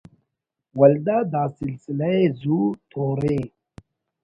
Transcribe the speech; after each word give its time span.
ولدا 0.79 1.17
داسلسلہ 1.33 2.09
ءِ 2.21 2.23
زو 2.39 2.57
تورے 2.89 3.37